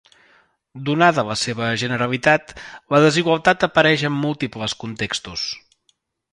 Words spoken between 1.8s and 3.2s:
generalitat, la